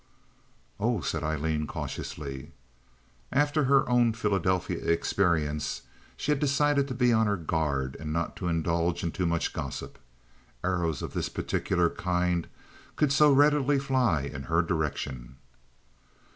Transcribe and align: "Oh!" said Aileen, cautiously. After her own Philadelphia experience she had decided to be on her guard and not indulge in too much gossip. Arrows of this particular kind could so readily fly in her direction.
"Oh!" 0.79 1.01
said 1.01 1.21
Aileen, 1.21 1.67
cautiously. 1.67 2.53
After 3.31 3.65
her 3.65 3.87
own 3.87 4.13
Philadelphia 4.13 4.79
experience 4.83 5.83
she 6.17 6.31
had 6.31 6.39
decided 6.39 6.87
to 6.87 6.95
be 6.95 7.13
on 7.13 7.27
her 7.27 7.37
guard 7.37 7.95
and 7.99 8.11
not 8.11 8.41
indulge 8.41 9.03
in 9.03 9.11
too 9.11 9.27
much 9.27 9.53
gossip. 9.53 9.99
Arrows 10.63 11.03
of 11.03 11.13
this 11.13 11.29
particular 11.29 11.87
kind 11.91 12.47
could 12.95 13.13
so 13.13 13.31
readily 13.31 13.77
fly 13.77 14.21
in 14.23 14.41
her 14.49 14.63
direction. 14.63 15.35